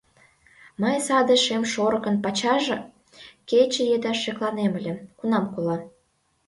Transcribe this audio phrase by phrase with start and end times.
[0.81, 2.81] Мый саде шем шорыкын пачажым
[3.49, 5.77] кече еда шекланем ыле: кунам кола.